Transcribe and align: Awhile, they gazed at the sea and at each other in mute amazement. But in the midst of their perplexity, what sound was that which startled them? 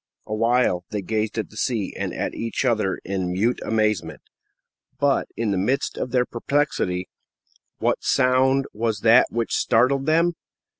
Awhile, 0.25 0.83
they 0.89 1.03
gazed 1.03 1.37
at 1.37 1.51
the 1.51 1.55
sea 1.57 1.93
and 1.95 2.11
at 2.11 2.33
each 2.33 2.65
other 2.65 2.99
in 3.05 3.31
mute 3.31 3.59
amazement. 3.63 4.21
But 4.99 5.27
in 5.37 5.51
the 5.51 5.59
midst 5.59 5.95
of 5.95 6.09
their 6.09 6.25
perplexity, 6.25 7.07
what 7.77 8.01
sound 8.03 8.65
was 8.73 9.01
that 9.01 9.27
which 9.29 9.55
startled 9.55 10.07
them? 10.07 10.33